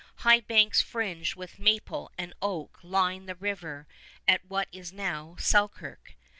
[0.25, 3.85] High banks fringed with maple and oak line the river
[4.27, 6.15] at what is now Selkirk.